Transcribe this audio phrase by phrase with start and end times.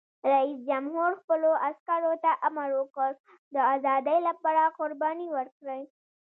[0.31, 3.11] رئیس جمهور خپلو عسکرو ته امر وکړ؛
[3.53, 5.81] د ازادۍ لپاره قرباني ورکړئ!